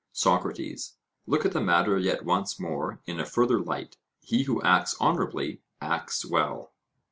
[0.13, 0.95] SOCRATES:
[1.27, 5.61] Look at the matter yet once more in a further light: he who acts honourably
[5.79, 6.71] acts well?